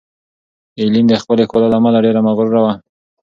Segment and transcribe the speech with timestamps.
[0.79, 2.73] ایلین د خپلې ښکلا له امله ډېره مغروره وه.